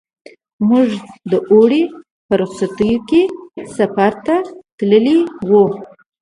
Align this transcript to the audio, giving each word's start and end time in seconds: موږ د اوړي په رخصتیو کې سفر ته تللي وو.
موږ 0.67 0.89
د 1.31 1.33
اوړي 1.51 1.83
په 2.27 2.33
رخصتیو 2.41 2.99
کې 3.09 3.21
سفر 3.75 4.11
ته 4.25 4.35
تللي 4.77 5.17
وو. 5.49 5.65